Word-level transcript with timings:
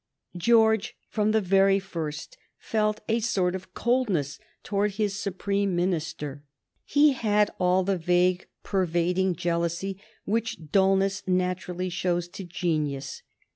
George, 0.35 0.95
from 1.11 1.29
the 1.29 1.41
very 1.41 1.77
first, 1.77 2.35
felt 2.57 3.01
a 3.07 3.19
sort 3.19 3.53
of 3.53 3.75
coldness 3.75 4.39
towards 4.63 4.95
his 4.97 5.13
superb 5.13 5.69
Minister. 5.69 6.43
He 6.83 7.11
had 7.13 7.51
all 7.59 7.83
the 7.83 7.99
vague 7.99 8.47
pervading 8.63 9.35
jealousy 9.35 10.01
which 10.25 10.71
dulness 10.71 11.21
naturally 11.27 11.89
shows 11.89 12.27
to 12.29 12.43
genius. 12.43 13.21